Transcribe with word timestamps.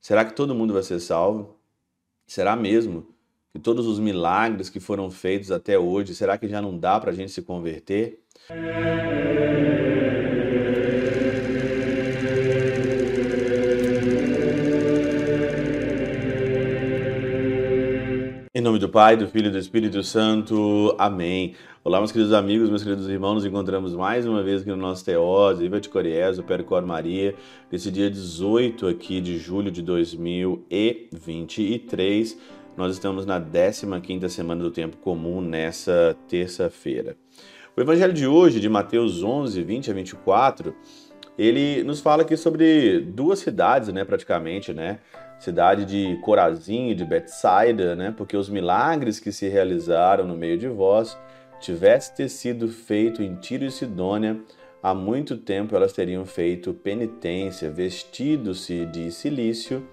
Será 0.00 0.24
que 0.24 0.34
todo 0.34 0.54
mundo 0.54 0.72
vai 0.72 0.82
ser 0.82 0.98
salvo? 1.00 1.58
Será 2.26 2.56
mesmo 2.56 3.14
que 3.52 3.58
todos 3.58 3.86
os 3.86 3.98
milagres 3.98 4.70
que 4.70 4.80
foram 4.80 5.10
feitos 5.10 5.50
até 5.50 5.78
hoje, 5.78 6.14
será 6.14 6.38
que 6.38 6.48
já 6.48 6.62
não 6.62 6.78
dá 6.78 6.98
para 6.98 7.10
a 7.10 7.14
gente 7.14 7.32
se 7.32 7.42
converter? 7.42 8.22
Do 18.80 18.88
Pai, 18.88 19.14
do 19.14 19.28
Filho 19.28 19.48
e 19.48 19.50
do 19.50 19.58
Espírito 19.58 20.02
Santo. 20.02 20.96
Amém. 20.98 21.54
Olá, 21.84 21.98
meus 21.98 22.10
queridos 22.10 22.32
amigos, 22.32 22.70
meus 22.70 22.82
queridos 22.82 23.06
irmãos, 23.10 23.34
nos 23.34 23.44
encontramos 23.44 23.94
mais 23.94 24.24
uma 24.24 24.42
vez 24.42 24.62
aqui 24.62 24.70
no 24.70 24.76
nosso 24.78 25.04
Teós, 25.04 25.60
Iva 25.60 25.78
de 25.78 25.90
Coriés, 25.90 26.38
o 26.38 26.42
Percor 26.42 26.86
Maria, 26.86 27.34
nesse 27.70 27.90
dia 27.90 28.10
18 28.10 28.86
aqui 28.86 29.20
de 29.20 29.36
julho 29.36 29.70
de 29.70 29.82
2023. 29.82 32.38
Nós 32.74 32.94
estamos 32.94 33.26
na 33.26 33.38
15ª 33.38 34.30
semana 34.30 34.62
do 34.62 34.70
tempo 34.70 34.96
comum 34.96 35.42
nessa 35.42 36.16
terça-feira. 36.26 37.18
O 37.76 37.82
evangelho 37.82 38.14
de 38.14 38.26
hoje, 38.26 38.60
de 38.60 38.68
Mateus 38.70 39.22
11, 39.22 39.62
20 39.62 39.90
a 39.90 39.94
24, 39.94 40.74
ele 41.36 41.84
nos 41.84 42.00
fala 42.00 42.22
aqui 42.22 42.34
sobre 42.34 43.00
duas 43.00 43.40
cidades, 43.40 43.90
né, 43.90 44.06
praticamente, 44.06 44.72
né? 44.72 45.00
Cidade 45.40 45.86
de 45.86 46.20
Corazim 46.20 46.90
e 46.90 46.94
de 46.94 47.04
Betsaida, 47.04 47.96
né? 47.96 48.14
Porque 48.14 48.36
os 48.36 48.48
milagres 48.50 49.18
que 49.18 49.32
se 49.32 49.48
realizaram 49.48 50.26
no 50.26 50.36
meio 50.36 50.58
de 50.58 50.68
vós 50.68 51.18
tivesse 51.58 52.14
ter 52.14 52.28
sido 52.28 52.68
feito 52.68 53.22
em 53.22 53.34
Tiro 53.36 53.64
e 53.64 53.70
Sidônia, 53.70 54.38
há 54.82 54.94
muito 54.94 55.38
tempo 55.38 55.74
elas 55.74 55.94
teriam 55.94 56.26
feito 56.26 56.74
penitência, 56.74 57.70
vestido-se 57.70 58.84
de 58.86 59.10
silício 59.10 59.86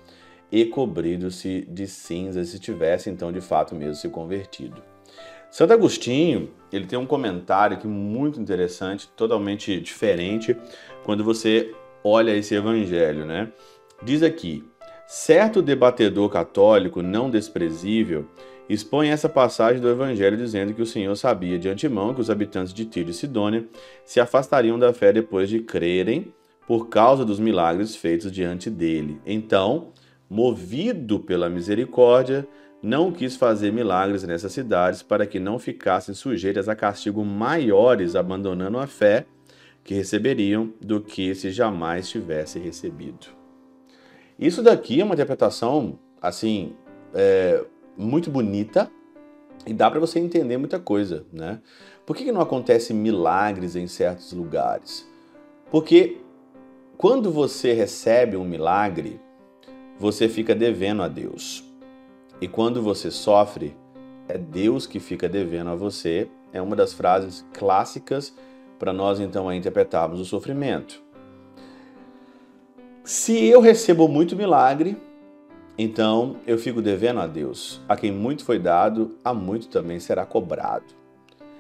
e 0.52 0.66
cobrido-se 0.66 1.62
de 1.70 1.88
cinzas, 1.88 2.50
se 2.50 2.60
tivesse 2.60 3.10
então 3.10 3.32
de 3.32 3.42
fato 3.42 3.74
mesmo 3.74 3.96
se 3.96 4.10
convertido. 4.10 4.84
Santo 5.50 5.72
Agostinho, 5.72 6.52
ele 6.74 6.86
tem 6.86 7.00
um 7.00 7.06
comentário 7.06 7.78
aqui 7.78 7.88
muito 7.88 8.40
interessante, 8.40 9.08
totalmente 9.16 9.80
diferente, 9.80 10.58
quando 11.06 11.24
você 11.24 11.74
olha 12.04 12.36
esse 12.36 12.54
evangelho, 12.54 13.26
né? 13.26 13.50
Diz 14.04 14.22
aqui: 14.22 14.64
Certo 15.10 15.62
debatedor 15.62 16.30
católico 16.30 17.02
não 17.02 17.30
desprezível 17.30 18.26
expõe 18.68 19.08
essa 19.08 19.30
passagem 19.30 19.82
do 19.82 19.88
Evangelho 19.88 20.36
dizendo 20.36 20.74
que 20.74 20.82
o 20.82 20.86
Senhor 20.86 21.16
sabia 21.16 21.58
de 21.58 21.70
antemão 21.70 22.14
que 22.14 22.20
os 22.20 22.30
habitantes 22.30 22.74
de 22.74 22.84
Tiro 22.84 23.12
e 23.12 23.14
Sidônia 23.14 23.66
se 24.04 24.20
afastariam 24.20 24.78
da 24.78 24.92
fé 24.92 25.14
depois 25.14 25.48
de 25.48 25.62
crerem 25.62 26.34
por 26.68 26.90
causa 26.90 27.24
dos 27.24 27.40
milagres 27.40 27.96
feitos 27.96 28.30
diante 28.30 28.70
dele. 28.70 29.22
Então, 29.26 29.94
movido 30.30 31.22
pela 31.22 31.50
misericórdia, 31.50 32.46
não 32.84 33.10
quis 33.10 33.38
fazer 33.38 33.72
milagres 33.72 34.24
nessas 34.24 34.52
cidades 34.52 35.02
para 35.02 35.26
que 35.26 35.40
não 35.40 35.58
ficassem 35.58 36.14
sujeitas 36.14 36.68
a 36.68 36.76
castigo 36.76 37.24
maiores 37.24 38.14
abandonando 38.14 38.78
a 38.78 38.86
fé 38.86 39.26
que 39.86 39.94
receberiam 39.94 40.74
do 40.82 41.00
que 41.00 41.34
se 41.34 41.50
jamais 41.50 42.10
tivesse 42.10 42.60
recebido. 42.60 43.37
Isso 44.40 44.62
daqui 44.62 45.02
é 45.02 45.04
uma 45.04 45.14
interpretação, 45.14 45.98
assim, 46.22 46.74
é, 47.14 47.64
muito 47.98 48.30
bonita 48.30 48.92
e 49.66 49.74
dá 49.74 49.90
para 49.90 50.00
você 50.00 50.20
entender 50.20 50.58
muita 50.58 50.80
coisa, 50.80 51.26
né? 51.34 51.60
Por 52.06 52.16
que, 52.16 52.24
que 52.24 52.32
não 52.32 52.42
acontece 52.42 52.94
milagres 52.94 53.76
em 53.76 53.88
certos 53.88 54.32
lugares? 54.32 55.08
Porque 55.70 56.18
quando 56.98 57.32
você 57.32 57.74
recebe 57.74 58.38
um 58.38 58.46
milagre, 58.46 59.20
você 60.00 60.30
fica 60.30 60.56
devendo 60.56 61.04
a 61.04 61.08
Deus. 61.08 61.64
E 62.40 62.48
quando 62.48 62.82
você 62.82 63.12
sofre, 63.12 63.76
é 64.28 64.38
Deus 64.38 64.86
que 64.86 65.00
fica 65.00 65.28
devendo 65.28 65.72
a 65.72 65.76
você. 65.76 66.30
É 66.54 66.62
uma 66.62 66.76
das 66.76 66.94
frases 66.94 67.46
clássicas 67.54 68.34
para 68.80 68.94
nós 68.94 69.20
então 69.20 69.52
interpretarmos 69.52 70.20
o 70.20 70.26
sofrimento. 70.26 71.04
Se 73.08 73.46
eu 73.46 73.62
recebo 73.62 74.06
muito 74.10 74.36
milagre, 74.36 74.98
então 75.78 76.42
eu 76.46 76.58
fico 76.58 76.82
devendo 76.82 77.22
a 77.22 77.26
Deus. 77.26 77.80
A 77.88 77.96
quem 77.96 78.12
muito 78.12 78.44
foi 78.44 78.60
dado, 78.60 79.18
a 79.24 79.34
muito 79.34 79.70
também 79.70 79.98
será 79.98 80.26
cobrado. 80.26 80.84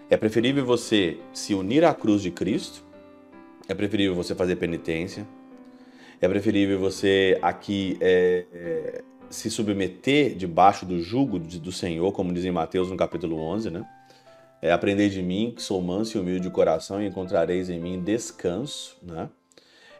É 0.09 0.17
preferível 0.17 0.65
você 0.65 1.17
se 1.31 1.53
unir 1.53 1.85
à 1.85 1.93
cruz 1.93 2.21
de 2.21 2.31
Cristo, 2.31 2.83
é 3.65 3.73
preferível 3.73 4.13
você 4.13 4.35
fazer 4.35 4.57
penitência, 4.57 5.25
é 6.19 6.27
preferível 6.27 6.77
você 6.81 7.39
aqui 7.41 7.97
é, 8.01 8.45
é, 8.51 9.01
se 9.29 9.49
submeter 9.49 10.35
debaixo 10.35 10.85
do 10.85 11.01
jugo 11.01 11.39
do 11.39 11.71
Senhor, 11.71 12.11
como 12.11 12.33
diz 12.33 12.43
em 12.43 12.51
Mateus 12.51 12.91
no 12.91 12.97
capítulo 12.97 13.37
11, 13.37 13.69
né? 13.69 13.87
É, 14.61 14.73
aprender 14.73 15.07
de 15.07 15.21
mim, 15.21 15.53
que 15.55 15.63
sou 15.63 15.81
manso 15.81 16.17
e 16.17 16.19
humilde 16.19 16.41
de 16.41 16.49
coração, 16.49 17.01
e 17.01 17.07
encontrareis 17.07 17.69
em 17.69 17.79
mim 17.79 18.01
descanso, 18.01 18.97
né? 19.01 19.29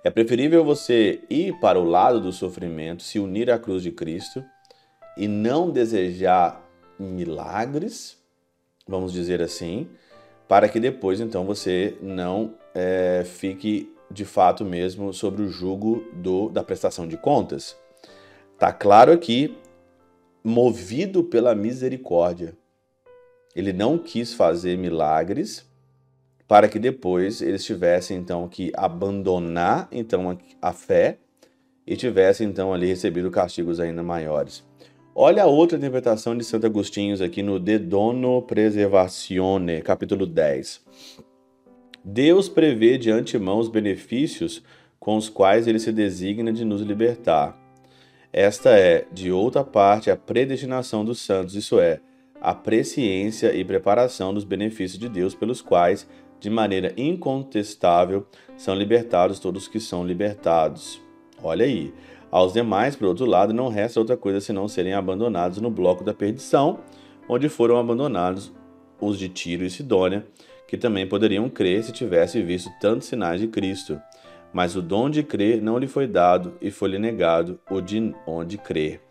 É 0.07 0.09
preferível 0.09 0.63
você 0.63 1.19
ir 1.29 1.59
para 1.59 1.77
o 1.77 1.83
lado 1.83 2.21
do 2.21 2.31
sofrimento, 2.31 3.03
se 3.03 3.19
unir 3.19 3.51
à 3.51 3.59
cruz 3.59 3.83
de 3.83 3.91
Cristo 3.91 4.41
e 5.17 5.27
não 5.27 5.69
desejar 5.69 6.65
milagres, 6.97 8.17
vamos 8.87 9.11
dizer 9.11 9.41
assim, 9.41 9.85
para 10.47 10.69
que 10.69 10.79
depois 10.79 11.19
então 11.19 11.43
você 11.43 11.97
não 12.01 12.53
é, 12.73 13.25
fique 13.25 13.93
de 14.09 14.23
fato 14.23 14.63
mesmo 14.63 15.13
sobre 15.13 15.41
o 15.41 15.49
jugo 15.49 16.05
do, 16.13 16.47
da 16.47 16.63
prestação 16.63 17.05
de 17.05 17.17
contas. 17.17 17.75
Tá 18.57 18.71
claro 18.71 19.11
aqui, 19.11 19.57
movido 20.41 21.21
pela 21.21 21.53
misericórdia. 21.53 22.55
Ele 23.53 23.73
não 23.73 23.97
quis 23.97 24.33
fazer 24.33 24.77
milagres 24.77 25.66
para 26.47 26.67
que 26.67 26.79
depois 26.79 27.41
eles 27.41 27.63
tivessem 27.65 28.17
então 28.17 28.47
que 28.47 28.71
abandonar 28.75 29.87
então 29.91 30.37
a 30.61 30.71
fé 30.71 31.17
e 31.85 31.95
tivessem 31.95 32.47
então 32.47 32.73
ali 32.73 32.87
recebido 32.87 33.29
castigos 33.29 33.79
ainda 33.79 34.01
maiores. 34.01 34.65
Olha 35.13 35.43
a 35.43 35.47
outra 35.47 35.77
interpretação 35.77 36.37
de 36.37 36.43
Santo 36.43 36.67
Agostinho 36.67 37.21
aqui 37.23 37.41
no 37.41 37.59
De 37.59 37.79
Dono 37.79 38.41
Preservatione, 38.43 39.81
capítulo 39.81 40.27
10. 40.27 40.85
Deus 42.05 42.47
prevê 42.47 42.97
de 42.97 43.09
antemão 43.11 43.57
os 43.57 43.67
benefícios 43.67 44.63
com 44.99 45.17
os 45.17 45.27
quais 45.27 45.67
ele 45.67 45.79
se 45.79 45.91
designa 45.91 46.53
de 46.53 46.63
nos 46.63 46.81
libertar. 46.81 47.57
Esta 48.31 48.77
é, 48.77 49.05
de 49.11 49.31
outra 49.31 49.63
parte, 49.63 50.11
a 50.11 50.15
predestinação 50.15 51.03
dos 51.03 51.19
santos, 51.19 51.55
isso 51.55 51.79
é, 51.79 51.99
a 52.41 52.53
presciência 52.53 53.53
e 53.55 53.63
preparação 53.63 54.33
dos 54.33 54.43
benefícios 54.43 54.99
de 54.99 55.09
Deus 55.09 55.33
pelos 55.33 55.61
quais 55.61 56.07
de 56.39 56.49
maneira 56.49 56.93
incontestável, 56.97 58.25
são 58.55 58.75
libertados 58.75 59.39
todos 59.39 59.67
que 59.67 59.79
são 59.79 60.05
libertados. 60.05 61.01
Olha 61.41 61.65
aí. 61.65 61.93
Aos 62.29 62.53
demais, 62.53 62.95
por 62.95 63.07
outro 63.07 63.25
lado, 63.25 63.53
não 63.53 63.69
resta 63.69 63.99
outra 63.99 64.17
coisa 64.17 64.41
senão 64.41 64.67
serem 64.67 64.93
abandonados 64.93 65.59
no 65.59 65.71
bloco 65.71 66.03
da 66.03 66.13
perdição, 66.13 66.79
onde 67.27 67.47
foram 67.47 67.77
abandonados 67.77 68.51
os 68.99 69.17
de 69.17 69.29
Tiro 69.29 69.63
e 69.63 69.69
Sidônia, 69.69 70.25
que 70.67 70.77
também 70.77 71.07
poderiam 71.07 71.49
crer 71.49 71.83
se 71.83 71.93
tivessem 71.93 72.45
visto 72.45 72.69
tantos 72.81 73.07
sinais 73.07 73.39
de 73.39 73.47
Cristo. 73.47 73.99
Mas 74.51 74.75
o 74.75 74.81
dom 74.81 75.09
de 75.09 75.23
crer 75.23 75.61
não 75.61 75.77
lhe 75.77 75.87
foi 75.87 76.05
dado 76.05 76.53
e 76.61 76.69
foi-lhe 76.69 76.99
negado 76.99 77.59
o 77.69 77.79
de 77.79 78.13
onde 78.25 78.57
crer. 78.57 79.01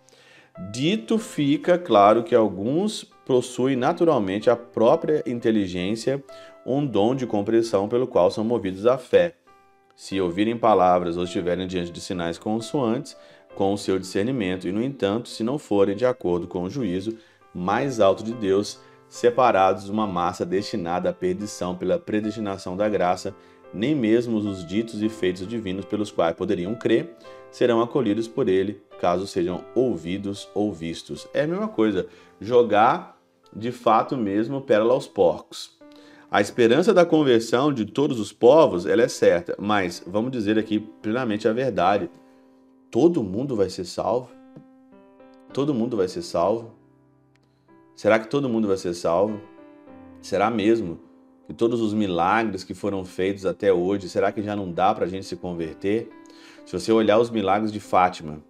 Dito 0.72 1.18
fica 1.18 1.78
claro 1.78 2.22
que 2.22 2.34
alguns 2.34 3.10
possuem 3.26 3.74
naturalmente 3.74 4.48
a 4.48 4.56
própria 4.56 5.22
inteligência 5.26 6.22
um 6.64 6.86
dom 6.86 7.14
de 7.14 7.26
compreensão 7.26 7.88
pelo 7.88 8.06
qual 8.06 8.30
são 8.30 8.44
movidos 8.44 8.86
à 8.86 8.96
fé. 8.96 9.34
Se 9.96 10.20
ouvirem 10.20 10.56
palavras 10.56 11.16
ou 11.16 11.24
estiverem 11.24 11.66
diante 11.66 11.90
de 11.90 12.00
sinais 12.00 12.38
consoantes 12.38 13.16
com 13.56 13.72
o 13.72 13.78
seu 13.78 13.98
discernimento, 13.98 14.68
e 14.68 14.72
no 14.72 14.82
entanto, 14.82 15.28
se 15.28 15.42
não 15.42 15.58
forem 15.58 15.96
de 15.96 16.06
acordo 16.06 16.46
com 16.46 16.62
o 16.62 16.70
juízo 16.70 17.18
mais 17.52 18.00
alto 18.00 18.22
de 18.22 18.32
Deus, 18.32 18.78
separados 19.08 19.88
uma 19.88 20.06
massa 20.06 20.46
destinada 20.46 21.10
à 21.10 21.12
perdição 21.12 21.74
pela 21.74 21.98
predestinação 21.98 22.76
da 22.76 22.88
graça, 22.88 23.34
nem 23.72 23.94
mesmo 23.94 24.36
os 24.36 24.64
ditos 24.64 25.02
e 25.02 25.08
feitos 25.08 25.48
divinos 25.48 25.84
pelos 25.84 26.10
quais 26.10 26.36
poderiam 26.36 26.74
crer 26.74 27.16
serão 27.50 27.80
acolhidos 27.80 28.28
por 28.28 28.48
ele, 28.48 28.82
caso 29.00 29.26
sejam 29.26 29.64
ouvidos 29.74 30.48
ou 30.54 30.72
vistos. 30.72 31.26
É 31.32 31.42
a 31.42 31.46
mesma 31.46 31.68
coisa, 31.68 32.06
jogar 32.40 33.15
de 33.56 33.72
fato 33.72 34.16
mesmo 34.16 34.60
pérola 34.60 34.92
aos 34.92 35.08
porcos. 35.08 35.74
A 36.30 36.40
esperança 36.40 36.92
da 36.92 37.06
conversão 37.06 37.72
de 37.72 37.86
todos 37.86 38.20
os 38.20 38.32
povos, 38.32 38.84
ela 38.84 39.02
é 39.02 39.08
certa, 39.08 39.56
mas 39.58 40.02
vamos 40.06 40.30
dizer 40.30 40.58
aqui 40.58 40.80
plenamente 41.00 41.48
a 41.48 41.52
verdade. 41.52 42.10
Todo 42.90 43.22
mundo 43.22 43.56
vai 43.56 43.70
ser 43.70 43.84
salvo? 43.84 44.28
Todo 45.52 45.72
mundo 45.72 45.96
vai 45.96 46.08
ser 46.08 46.22
salvo? 46.22 46.74
Será 47.94 48.18
que 48.18 48.28
todo 48.28 48.48
mundo 48.48 48.68
vai 48.68 48.76
ser 48.76 48.92
salvo? 48.92 49.40
Será 50.20 50.50
mesmo 50.50 50.98
que 51.46 51.54
todos 51.54 51.80
os 51.80 51.94
milagres 51.94 52.64
que 52.64 52.74
foram 52.74 53.04
feitos 53.04 53.46
até 53.46 53.72
hoje, 53.72 54.08
será 54.08 54.32
que 54.32 54.42
já 54.42 54.54
não 54.54 54.70
dá 54.70 54.92
para 54.92 55.06
a 55.06 55.08
gente 55.08 55.24
se 55.24 55.36
converter? 55.36 56.10
Se 56.66 56.72
você 56.72 56.92
olhar 56.92 57.18
os 57.18 57.30
milagres 57.30 57.72
de 57.72 57.80
Fátima, 57.80 58.42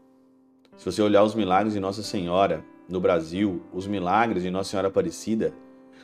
Se 0.76 0.84
você 0.84 1.00
olhar 1.00 1.22
os 1.22 1.34
milagres 1.34 1.72
de 1.72 1.80
Nossa 1.80 2.02
Senhora 2.02 2.62
no 2.88 3.00
Brasil, 3.00 3.62
os 3.72 3.86
milagres 3.86 4.42
de 4.42 4.50
Nossa 4.50 4.70
Senhora 4.70 4.88
Aparecida, 4.88 5.52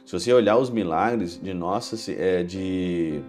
se 0.05 0.13
você 0.13 0.33
olhar 0.33 0.57
os 0.57 0.71
milagres 0.71 1.41
de 1.41 1.55
Nossa 1.55 1.97
é, 2.13 2.43
de 2.43 3.23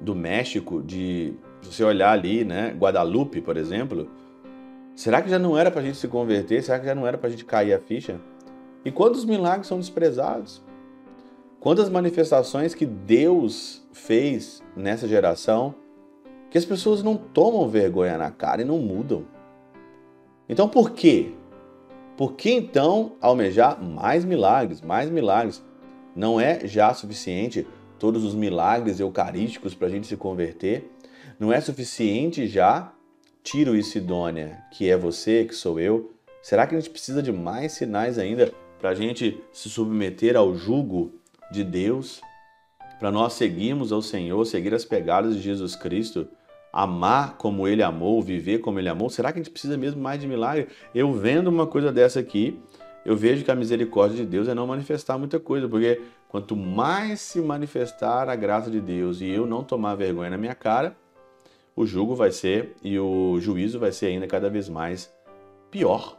do 0.00 0.14
México, 0.14 0.82
de 0.82 1.34
se 1.62 1.72
você 1.72 1.84
olhar 1.84 2.12
ali, 2.12 2.44
né, 2.44 2.74
Guadalupe, 2.78 3.40
por 3.40 3.56
exemplo, 3.56 4.08
será 4.94 5.22
que 5.22 5.30
já 5.30 5.38
não 5.38 5.56
era 5.56 5.70
para 5.70 5.80
a 5.80 5.84
gente 5.84 5.96
se 5.96 6.08
converter? 6.08 6.62
Será 6.62 6.78
que 6.78 6.86
já 6.86 6.94
não 6.94 7.06
era 7.06 7.16
para 7.16 7.28
a 7.28 7.30
gente 7.30 7.44
cair 7.44 7.72
a 7.72 7.78
ficha? 7.78 8.20
E 8.84 8.90
quantos 8.90 9.24
milagres 9.24 9.66
são 9.66 9.78
desprezados? 9.78 10.62
Quantas 11.60 11.88
manifestações 11.88 12.74
que 12.74 12.84
Deus 12.84 13.86
fez 13.92 14.62
nessa 14.76 15.08
geração 15.08 15.74
que 16.54 16.58
as 16.58 16.64
pessoas 16.64 17.02
não 17.02 17.16
tomam 17.16 17.68
vergonha 17.68 18.16
na 18.16 18.30
cara 18.30 18.62
e 18.62 18.64
não 18.64 18.78
mudam. 18.78 19.24
Então 20.48 20.68
por 20.68 20.92
quê? 20.92 21.32
Por 22.16 22.34
que 22.34 22.50
então 22.50 23.16
almejar 23.20 23.82
mais 23.82 24.24
milagres, 24.24 24.80
mais 24.80 25.10
milagres? 25.10 25.62
Não 26.14 26.40
é 26.40 26.66
já 26.66 26.94
suficiente 26.94 27.66
todos 27.98 28.22
os 28.22 28.36
milagres 28.36 29.00
eucarísticos 29.00 29.74
para 29.74 29.88
a 29.88 29.90
gente 29.90 30.06
se 30.06 30.16
converter? 30.16 30.92
Não 31.40 31.52
é 31.52 31.60
suficiente 31.60 32.46
já 32.46 32.92
Tiro 33.42 33.76
e 33.76 33.82
Sidônia, 33.82 34.62
que 34.72 34.88
é 34.88 34.96
você, 34.96 35.44
que 35.44 35.54
sou 35.54 35.80
eu? 35.80 36.12
Será 36.40 36.66
que 36.66 36.76
a 36.76 36.80
gente 36.80 36.90
precisa 36.90 37.20
de 37.20 37.32
mais 37.32 37.72
sinais 37.72 38.16
ainda 38.16 38.52
para 38.78 38.90
a 38.90 38.94
gente 38.94 39.42
se 39.52 39.68
submeter 39.68 40.36
ao 40.36 40.54
jugo 40.54 41.14
de 41.50 41.64
Deus? 41.64 42.20
Para 43.00 43.10
nós 43.10 43.32
seguirmos 43.32 43.90
ao 43.90 44.00
Senhor, 44.00 44.44
seguir 44.44 44.72
as 44.72 44.84
pegadas 44.84 45.34
de 45.34 45.42
Jesus 45.42 45.74
Cristo? 45.74 46.28
Amar 46.74 47.36
como 47.36 47.68
ele 47.68 47.84
amou, 47.84 48.20
viver 48.20 48.58
como 48.58 48.80
ele 48.80 48.88
amou? 48.88 49.08
Será 49.08 49.30
que 49.30 49.38
a 49.38 49.42
gente 49.42 49.52
precisa 49.52 49.76
mesmo 49.76 50.02
mais 50.02 50.20
de 50.20 50.26
milagre? 50.26 50.66
Eu 50.92 51.12
vendo 51.12 51.46
uma 51.46 51.68
coisa 51.68 51.92
dessa 51.92 52.18
aqui, 52.18 52.60
eu 53.06 53.16
vejo 53.16 53.44
que 53.44 53.50
a 53.50 53.54
misericórdia 53.54 54.16
de 54.16 54.26
Deus 54.26 54.48
é 54.48 54.54
não 54.54 54.66
manifestar 54.66 55.16
muita 55.16 55.38
coisa, 55.38 55.68
porque 55.68 56.02
quanto 56.28 56.56
mais 56.56 57.20
se 57.20 57.40
manifestar 57.40 58.28
a 58.28 58.34
graça 58.34 58.72
de 58.72 58.80
Deus 58.80 59.20
e 59.20 59.28
eu 59.28 59.46
não 59.46 59.62
tomar 59.62 59.94
vergonha 59.94 60.30
na 60.30 60.36
minha 60.36 60.54
cara, 60.54 60.96
o 61.76 61.86
jugo 61.86 62.16
vai 62.16 62.32
ser 62.32 62.74
e 62.82 62.98
o 62.98 63.38
juízo 63.38 63.78
vai 63.78 63.92
ser 63.92 64.06
ainda 64.06 64.26
cada 64.26 64.50
vez 64.50 64.68
mais 64.68 65.14
pior 65.70 66.18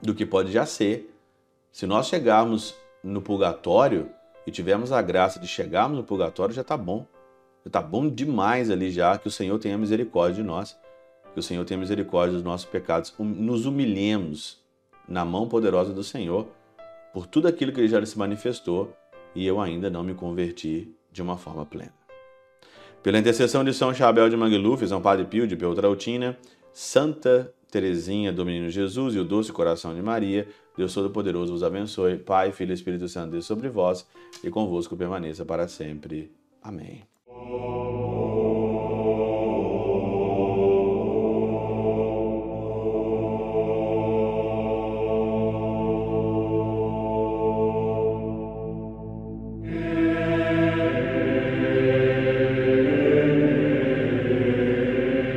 do 0.00 0.14
que 0.14 0.24
pode 0.24 0.52
já 0.52 0.64
ser. 0.64 1.12
Se 1.72 1.84
nós 1.84 2.06
chegarmos 2.06 2.76
no 3.02 3.20
purgatório 3.20 4.08
e 4.46 4.52
tivermos 4.52 4.92
a 4.92 5.02
graça 5.02 5.40
de 5.40 5.48
chegarmos 5.48 5.98
no 5.98 6.04
purgatório, 6.04 6.54
já 6.54 6.62
está 6.62 6.76
bom. 6.76 7.04
Está 7.64 7.80
bom 7.80 8.08
demais 8.08 8.70
ali 8.70 8.90
já 8.90 9.16
que 9.16 9.28
o 9.28 9.30
Senhor 9.30 9.58
tenha 9.58 9.78
misericórdia 9.78 10.42
de 10.42 10.42
nós, 10.42 10.76
que 11.32 11.40
o 11.40 11.42
Senhor 11.42 11.64
tenha 11.64 11.80
misericórdia 11.80 12.34
dos 12.34 12.44
nossos 12.44 12.66
pecados. 12.66 13.12
Nos 13.18 13.66
humilhemos 13.66 14.62
na 15.08 15.24
mão 15.24 15.48
poderosa 15.48 15.92
do 15.92 16.04
Senhor 16.04 16.46
por 17.12 17.26
tudo 17.26 17.48
aquilo 17.48 17.72
que 17.72 17.80
ele 17.80 17.88
já 17.88 18.04
se 18.04 18.18
manifestou 18.18 18.94
e 19.34 19.46
eu 19.46 19.60
ainda 19.60 19.90
não 19.90 20.02
me 20.02 20.14
converti 20.14 20.94
de 21.10 21.22
uma 21.22 21.36
forma 21.36 21.64
plena. 21.64 21.92
Pela 23.02 23.18
intercessão 23.18 23.64
de 23.64 23.74
São 23.74 23.92
Chabel 23.92 24.28
de 24.28 24.36
Mangluf, 24.36 24.86
São 24.86 25.00
Padre 25.00 25.26
Pio 25.26 25.46
de 25.46 25.56
Peltrautina, 25.56 26.38
Santa 26.72 27.52
Teresinha 27.70 28.32
do 28.32 28.46
Menino 28.46 28.70
Jesus 28.70 29.14
e 29.14 29.18
o 29.18 29.24
doce 29.24 29.52
coração 29.52 29.94
de 29.94 30.00
Maria, 30.00 30.48
Deus 30.76 30.94
Todo-Poderoso 30.94 31.52
vos 31.52 31.62
abençoe. 31.62 32.16
Pai, 32.16 32.52
Filho 32.52 32.70
e 32.70 32.74
Espírito 32.74 33.08
Santo, 33.08 33.32
Deus 33.32 33.44
sobre 33.44 33.68
vós 33.68 34.06
e 34.42 34.50
convosco 34.50 34.96
permaneça 34.96 35.44
para 35.44 35.68
sempre. 35.68 36.32
Amém. 36.62 37.13
Oh. 37.46 38.03